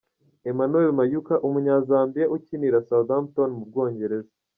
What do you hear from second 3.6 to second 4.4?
Bwongereza.